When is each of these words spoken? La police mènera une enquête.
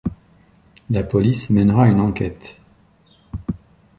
La 0.89 1.03
police 1.03 1.51
mènera 1.51 1.87
une 1.87 1.99
enquête. 1.99 2.59